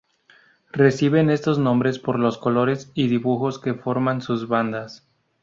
[0.71, 5.05] Reciben estos nombres por los colores y dibujos que forman sus bandas.